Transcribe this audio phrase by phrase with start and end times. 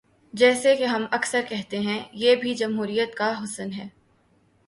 [0.33, 3.87] جیسا کہ ہم اکثر کہتے ہیں، یہ بھی جمہوریت کا حسن ہے۔